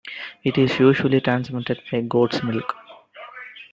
[0.43, 2.75] It is usually transmitted by goat's milk.